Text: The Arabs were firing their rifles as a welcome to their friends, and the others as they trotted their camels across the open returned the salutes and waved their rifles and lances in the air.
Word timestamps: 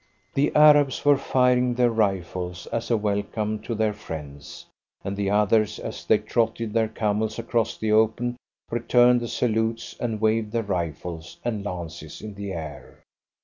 The 0.33 0.51
Arabs 0.55 1.05
were 1.05 1.15
firing 1.19 1.75
their 1.75 1.91
rifles 1.91 2.65
as 2.73 2.89
a 2.89 2.97
welcome 2.97 3.59
to 3.61 3.75
their 3.75 3.93
friends, 3.93 4.65
and 5.03 5.15
the 5.15 5.29
others 5.29 5.77
as 5.77 6.03
they 6.05 6.17
trotted 6.17 6.73
their 6.73 6.87
camels 6.87 7.37
across 7.37 7.77
the 7.77 7.91
open 7.91 8.35
returned 8.71 9.19
the 9.21 9.27
salutes 9.27 9.95
and 9.99 10.19
waved 10.19 10.53
their 10.53 10.63
rifles 10.63 11.37
and 11.45 11.63
lances 11.63 12.19
in 12.19 12.33
the 12.33 12.51
air. 12.51 13.03